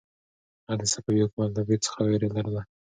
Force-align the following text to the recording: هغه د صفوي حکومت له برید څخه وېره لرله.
هغه 0.65 0.75
د 0.79 0.81
صفوي 0.93 1.21
حکومت 1.25 1.51
له 1.55 1.61
برید 1.67 1.81
څخه 1.87 1.99
وېره 2.03 2.27
لرله. 2.35 2.61